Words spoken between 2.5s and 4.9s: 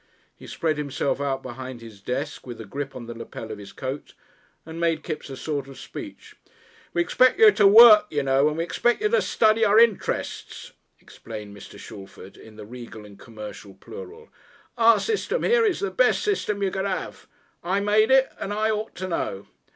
a grip on the lapel of his coat and